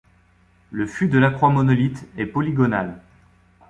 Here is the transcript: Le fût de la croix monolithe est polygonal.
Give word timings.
Le 0.71 0.87
fût 0.87 1.09
de 1.09 1.19
la 1.19 1.29
croix 1.29 1.51
monolithe 1.51 2.07
est 2.17 2.25
polygonal. 2.25 3.03